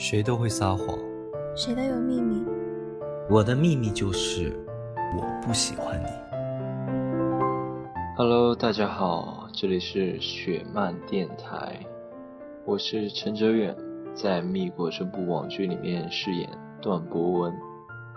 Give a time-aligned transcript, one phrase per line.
[0.00, 0.96] 谁都会撒谎，
[1.56, 2.46] 谁都有秘密。
[3.28, 4.56] 我的秘密就是
[5.16, 6.06] 我不喜欢你。
[8.16, 11.80] Hello，大家好，这里是雪漫电台，
[12.64, 13.76] 我是陈哲远，
[14.14, 16.48] 在《蜜果》这部网剧里面饰演
[16.80, 17.52] 段博文。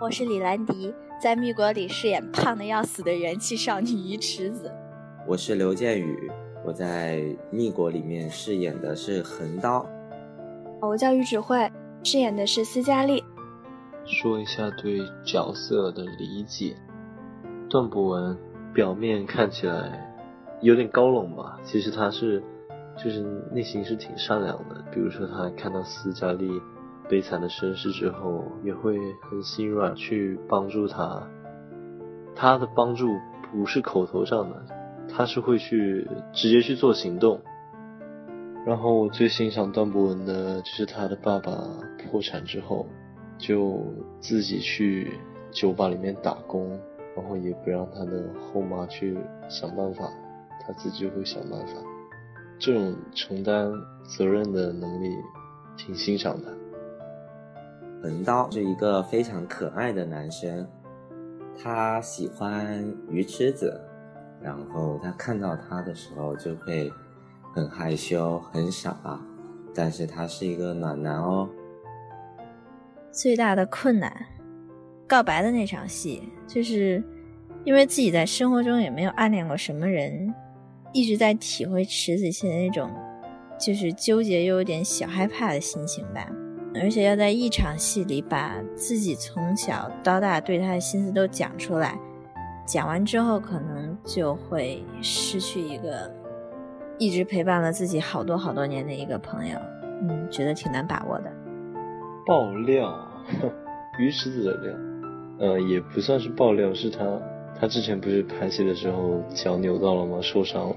[0.00, 4.70] 我是李兰迪，在《蜜果》里饰演胖的要死的元气少女鱼池子。
[5.26, 6.30] 我是刘建宇，
[6.64, 7.16] 我在
[7.50, 9.84] 《蜜果》里面饰演的是横刀。
[10.84, 11.70] 我叫于芷慧，
[12.02, 13.22] 饰演的是斯嘉丽。
[14.04, 16.74] 说一下对角色的理解。
[17.70, 18.36] 段博文
[18.74, 20.12] 表面看起来
[20.60, 22.42] 有点高冷吧，其实他是
[22.96, 23.20] 就是
[23.52, 24.84] 内心是挺善良的。
[24.92, 26.50] 比如说他看到斯嘉丽
[27.08, 28.98] 悲惨的身世之后，也会
[29.30, 31.22] 很心软去帮助他。
[32.34, 33.06] 他的帮助
[33.52, 34.66] 不是口头上的，
[35.08, 37.40] 他是会去直接去做行动。
[38.64, 41.52] 然后我最欣赏段博文的就是他的爸爸
[41.98, 42.86] 破产之后，
[43.36, 43.82] 就
[44.20, 45.18] 自己去
[45.50, 46.78] 酒吧里面打工，
[47.16, 50.08] 然后也不让他的后妈去想办法，
[50.60, 51.74] 他自己会想办法。
[52.56, 53.72] 这种承担
[54.04, 55.08] 责任的能力，
[55.76, 56.48] 挺欣赏的。
[58.00, 60.64] 横刀是一个非常可爱的男生，
[61.60, 63.80] 他喜欢鱼池子，
[64.40, 66.92] 然后他看到他的时候就会。
[67.54, 68.96] 很害羞，很傻，
[69.74, 71.48] 但是他是一个暖男哦。
[73.10, 74.10] 最大的困难，
[75.06, 77.04] 告白的那场戏，就是
[77.64, 80.34] 因为自己在生活中也没有暗恋过什么人，
[80.94, 82.90] 一直在体会池子现在那种，
[83.60, 86.26] 就是纠结又有点小害怕的心情吧。
[86.74, 91.98] 而且要在一场戏里把自己从小到大对他的心思都讲出来，
[92.66, 96.21] 讲完之后可能就会失去一个。
[97.02, 99.58] 一直陪伴了自己好多好多年的一个朋友，
[100.08, 101.32] 嗯，觉得挺难把握的。
[102.24, 102.96] 爆料，
[103.98, 104.72] 鱼池子的料，
[105.40, 107.04] 呃，也不算是爆料，是他，
[107.58, 110.20] 他之前不是拍戏的时候脚扭到了吗？
[110.22, 110.76] 受伤了，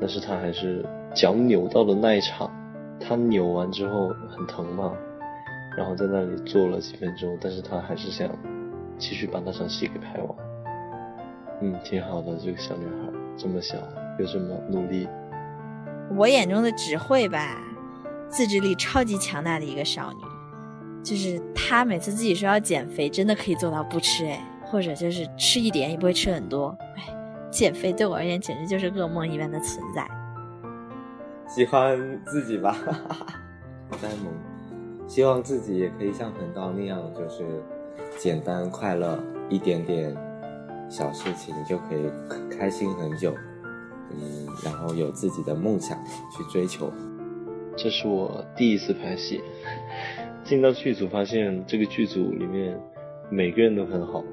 [0.00, 0.84] 但是他还是
[1.14, 2.50] 脚扭到的那一场，
[2.98, 4.92] 他扭完之后很疼嘛，
[5.78, 8.28] 然后在那里坐了几分钟，但是他还是想
[8.98, 10.28] 继续把那场戏给拍完。
[11.60, 13.76] 嗯，挺好的，这个小女孩这么小，
[14.18, 15.06] 又这么努力。
[16.14, 17.58] 我眼中的只会吧，
[18.28, 20.22] 自制力超级强大的一个少女，
[21.02, 27.02] 就是她每次自己说要减肥，真的可以做到不吃哎，或者就是吃一点也不会吃很多哎，
[27.50, 30.06] 减肥对我而言简直就是噩梦一般的存在。
[31.48, 32.76] 喜欢自己吧，
[34.00, 34.32] 呆萌，
[35.06, 37.62] 希望自己也可以像横刀那样，就是
[38.18, 39.18] 简单快乐，
[39.48, 40.16] 一点点
[40.88, 42.10] 小事情就可以
[42.56, 43.34] 开心很久。
[44.12, 45.98] 嗯，然后有自己的梦想
[46.30, 46.92] 去追求。
[47.76, 49.42] 这是我第一次拍戏，
[50.44, 52.80] 进到剧组发现这个剧组里面
[53.30, 54.24] 每个人都很好，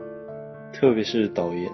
[0.72, 1.70] 特别是导演，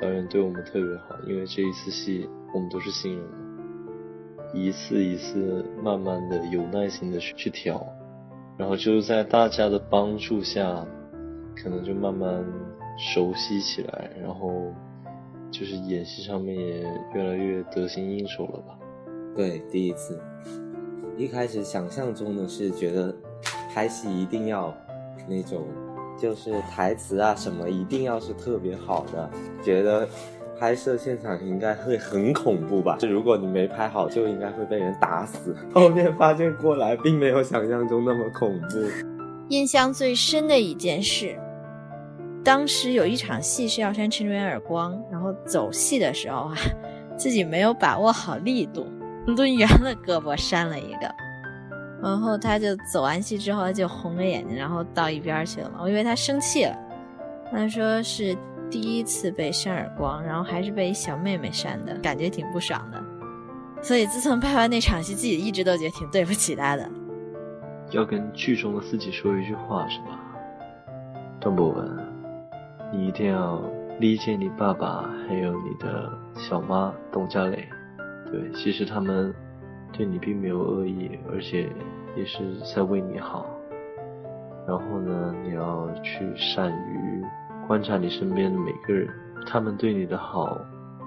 [0.00, 3.24] 导演对我们特别好，因为这一次戏我们都是新人，
[4.54, 7.86] 一次一次慢慢的有耐心的去去调，
[8.56, 10.86] 然后就是在大家的帮助下，
[11.62, 12.42] 可能就慢慢
[12.96, 14.72] 熟悉起来，然后。
[15.50, 16.82] 就是演戏上面也
[17.14, 18.78] 越来越得心应手了吧？
[19.34, 20.20] 对，第一次，
[21.16, 23.14] 一开始想象中的是觉得
[23.72, 24.74] 拍戏一定要
[25.28, 25.64] 那种，
[26.18, 29.30] 就是台词啊什么一定要是特别好的，
[29.62, 30.08] 觉得
[30.58, 32.96] 拍摄现场应该会很恐怖吧？
[32.98, 35.54] 就如果你没拍好，就应该会被人打死。
[35.72, 38.66] 后面发现过来并没有想象中那么恐怖。
[39.50, 41.38] 印象最深的一件事。
[42.46, 46.54] 当时有一场戏是要扇陈卓元耳光，然后走戏的时候啊，
[47.18, 48.86] 自己没有把握好力度，
[49.26, 51.12] 抡圆了胳膊扇了一个，
[52.00, 55.80] 然后他就走完戏之后就红着眼睛，然后到一边去了嘛。
[55.82, 56.78] 我以为他生气了，
[57.50, 58.36] 他说是
[58.70, 63.02] 第一次被扇耳光，然后还是被小妹妹扇的，感觉挺不爽的。
[63.82, 66.88] 所以自从拍完那场戏，自己一直都觉得挺对不起他的。
[67.90, 70.20] 要跟剧中的自己说一句话是吧？
[71.40, 72.05] 段博文。
[72.96, 73.60] 你一定要
[74.00, 77.68] 理解你爸爸，还有你的小妈董佳蕾。
[78.32, 79.34] 对，其实他们
[79.92, 81.68] 对你并没有恶意，而且
[82.16, 82.38] 也是
[82.74, 83.46] 在为你好。
[84.66, 87.22] 然后呢，你要去善于
[87.68, 89.06] 观察你身边的每个人，
[89.46, 90.58] 他们对你的好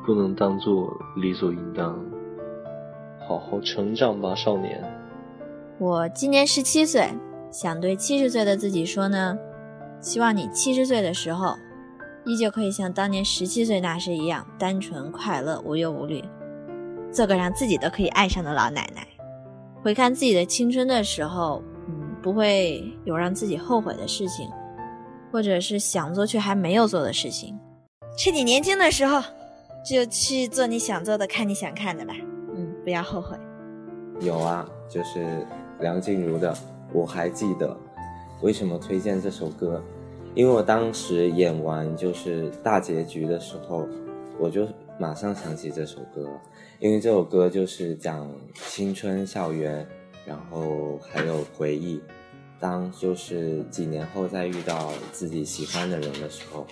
[0.06, 2.00] 不能当做理所应当。
[3.28, 4.80] 好好成长吧，少年。
[5.80, 7.10] 我今年十七岁，
[7.52, 9.36] 想对七十岁的自己说呢，
[10.00, 11.56] 希望你七十岁的时候。
[12.26, 16.24] 依旧可以像当年十七岁那时一样单纯快乐、无忧无虑，
[17.12, 19.08] 做个让自己都可以爱上的老奶奶。
[19.82, 24.50] 回看自己的青春的时候，嗯，不会有让自己后悔的事情，
[25.32, 27.58] 或者是想做却还没有做的事情。
[28.18, 29.22] 趁你年轻的时候，
[29.90, 32.14] 就去做你想做的，看你想看的吧。
[32.54, 33.38] 嗯，不要后悔。
[34.20, 35.48] 有啊，就是
[35.80, 36.54] 梁静茹的
[36.92, 37.68] 《我还记得》。
[38.42, 39.82] 为什么推荐这首歌？
[40.36, 43.88] 因为我当时演完就是大结局的时候，
[44.40, 44.68] 我就
[45.00, 46.30] 马上想起这首歌，
[46.80, 49.86] 因为这首歌就是讲青春校园，
[50.26, 52.00] 然后还有回忆。
[52.62, 56.68] 当就是几年后再遇到自己喜欢的人的时候，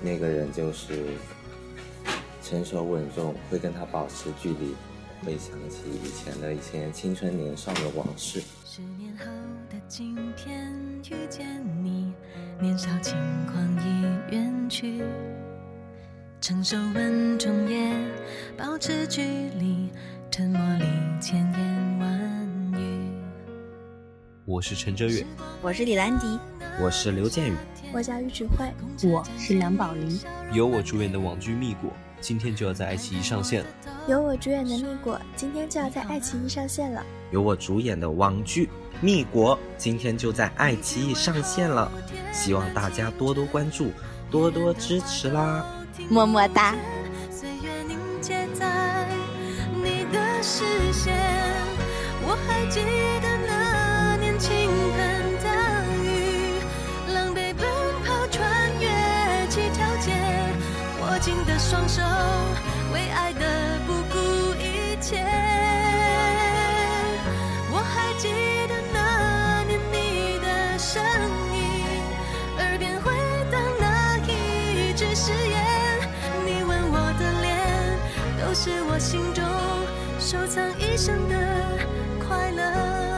[0.00, 1.04] 那个人就是
[2.42, 4.74] 成熟稳重，会跟他保持距离，
[5.24, 8.40] 会想起以前的一些青春年少的往事。
[8.64, 9.24] 十年后
[9.68, 10.72] 的今天
[11.10, 11.44] 遇见
[11.82, 12.12] 你，
[12.60, 13.14] 年少轻
[13.46, 14.02] 狂已
[14.32, 15.02] 远去，
[16.40, 17.92] 承受稳重也
[18.56, 19.22] 保持距
[19.58, 19.90] 离，
[20.30, 20.84] 沉默里
[21.20, 23.10] 千言万语。
[24.44, 25.26] 我是陈哲远，
[25.60, 26.38] 我是李兰迪，
[26.80, 27.56] 我是刘建宇，
[27.92, 28.72] 我叫于芷慧，
[29.02, 30.18] 我是梁宝林。
[30.52, 31.90] 由我主演的网剧《蜜果》
[32.20, 33.66] 今天就要在爱奇艺上线了。
[34.06, 37.04] 由我主演的《蜜果》今天就要在爱奇艺上线了。
[37.32, 38.66] 由我主演的网剧
[39.00, 41.90] 《蜜国》今天就在爱奇艺上线了，
[42.32, 43.92] 希望大家多多关注，
[44.30, 45.64] 多多支持啦！
[46.08, 46.74] 么么哒。
[47.30, 49.06] 岁月凝结在
[49.74, 51.14] 你的视线，
[52.22, 52.80] 我还记
[53.20, 54.98] 得那年倾盆
[55.42, 56.62] 大雨，
[57.12, 57.68] 狼狈奔
[58.04, 58.88] 跑穿越
[59.48, 60.12] 几条街，
[61.00, 62.00] 握紧的双手，
[78.64, 79.44] 是我心中
[80.18, 81.36] 收藏一生的
[82.18, 83.13] 快乐。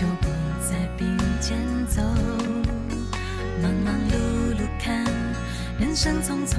[0.00, 0.28] 就不
[0.66, 2.00] 再并肩走？
[3.60, 5.04] 忙忙碌碌看
[5.78, 6.56] 人生匆匆，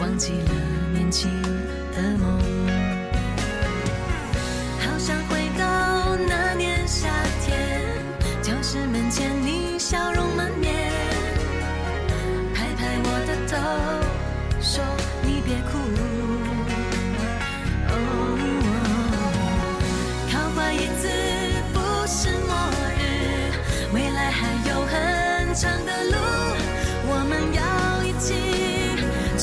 [0.00, 0.50] 忘记了
[0.92, 1.30] 年轻
[1.94, 2.40] 的梦。
[4.80, 7.08] 好想回到那年夏
[7.46, 7.82] 天，
[8.42, 10.90] 教室门前你笑容满面，
[12.52, 14.84] 拍拍我的头，说
[15.22, 16.19] 你别哭。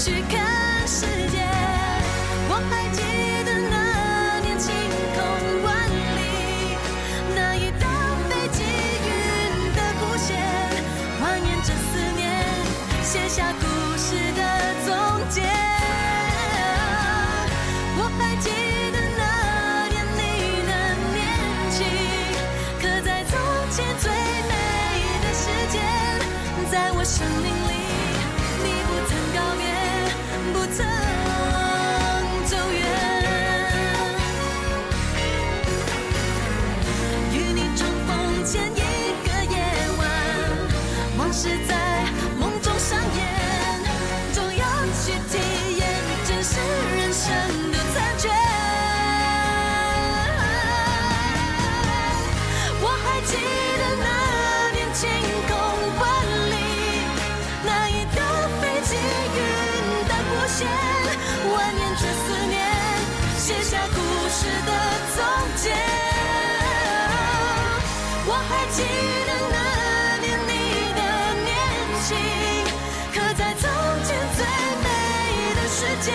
[0.07, 1.43] 去看世界。
[2.47, 3.01] 我还记
[3.43, 4.71] 得那年晴
[5.13, 5.19] 空
[5.65, 6.23] 万里，
[7.35, 7.85] 那一道
[8.29, 9.11] 飞机云
[9.75, 10.31] 的弧线，
[11.19, 12.23] 蜿蜒着思念，
[13.03, 13.67] 写下故
[13.97, 14.41] 事的
[14.85, 14.95] 总
[15.29, 15.41] 结。
[17.99, 18.47] 我还记
[18.93, 19.21] 得那
[19.91, 20.23] 年你
[20.69, 20.71] 的
[21.11, 21.19] 年
[21.69, 21.83] 轻，
[22.79, 23.35] 刻在从
[23.75, 24.07] 前最
[24.47, 24.55] 美
[25.21, 25.75] 的时间，
[26.71, 27.76] 在我生命里，
[28.63, 29.61] 你不曾告别，
[30.53, 30.77] 不曾
[32.45, 32.79] 走远。
[37.33, 38.09] 与你重逢
[38.45, 38.77] 前一
[39.25, 39.55] 个夜
[39.97, 40.01] 晚，
[41.17, 41.71] 往事在
[63.47, 63.95] 写下故
[64.27, 64.71] 事的
[65.15, 65.23] 总
[65.55, 65.71] 结。
[68.25, 68.83] 我还记
[69.25, 69.55] 得那
[70.19, 70.51] 年你
[70.91, 70.99] 的
[71.45, 71.55] 年
[72.03, 72.11] 轻，
[73.13, 73.63] 刻在从
[74.03, 74.43] 前最
[74.83, 74.85] 美
[75.55, 76.11] 的时间，